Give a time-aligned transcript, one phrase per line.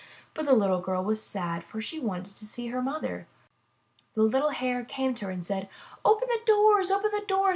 [0.33, 3.27] But the little girl was sad, for she wanted to see her mother.
[4.15, 5.69] The little Hare came to her and said:
[6.03, 6.89] Open the doors!
[6.89, 7.49] Open the doors!